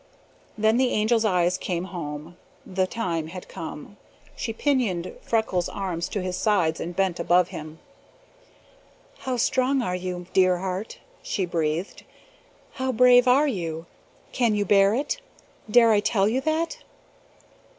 [0.57, 2.35] Then the Angel's eyes came home.
[2.65, 3.97] The time had come.
[4.35, 7.77] She pinioned Freckles' arms to his sides and bent above him.
[9.19, 12.01] "How strong are you, dear heart?" she breathed.
[12.71, 13.85] "How brave are you?
[14.31, 15.21] Can you bear it?
[15.69, 16.79] Dare I tell you that?"